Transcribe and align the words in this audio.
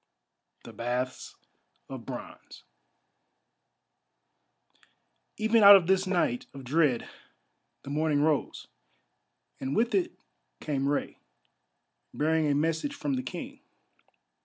THE 0.63 0.73
BATHS 0.73 1.35
OF 1.87 2.07
BRONZE 2.07 2.63
Even 5.37 5.61
out 5.61 5.75
of 5.75 5.85
this 5.85 6.07
night 6.07 6.47
of 6.55 6.63
dread 6.63 7.07
the 7.83 7.91
morning 7.91 8.23
rose, 8.23 8.65
and 9.59 9.75
with 9.75 9.93
it 9.93 10.13
came 10.59 10.89
Rei, 10.89 11.19
bearing 12.15 12.47
a 12.47 12.55
message 12.55 12.95
from 12.95 13.13
the 13.13 13.21
King. 13.21 13.59